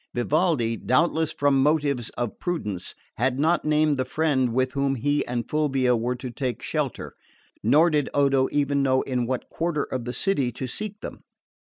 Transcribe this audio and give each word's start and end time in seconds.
Vivaldi, 0.15 0.77
doubtless 0.77 1.31
from 1.31 1.61
motives 1.61 2.09
of 2.17 2.39
prudence, 2.39 2.95
had 3.17 3.37
not 3.37 3.65
named 3.65 3.97
the 3.97 4.03
friend 4.03 4.51
with 4.51 4.71
whom 4.71 4.95
he 4.95 5.23
and 5.27 5.47
Fulvia 5.47 5.95
were 5.95 6.15
to 6.15 6.31
take 6.31 6.63
shelter; 6.63 7.13
nor 7.61 7.91
did 7.91 8.09
Odo 8.11 8.49
even 8.51 8.81
know 8.81 9.03
in 9.03 9.27
what 9.27 9.49
quarter 9.51 9.83
of 9.83 10.05
the 10.05 10.13
city 10.13 10.51
to 10.53 10.65
seek 10.65 11.01
them. 11.01 11.23